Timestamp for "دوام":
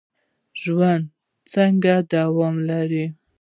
2.11-2.55